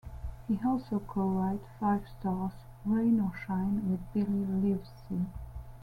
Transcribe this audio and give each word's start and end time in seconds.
He 0.47 0.57
also 0.65 0.97
co-wrote 0.99 1.63
Five 1.79 2.01
Star's 2.09 2.53
"Rain 2.85 3.19
or 3.19 3.35
Shine" 3.45 3.87
with 3.91 3.99
Billy 4.11 4.45
Livsey. 4.47 5.27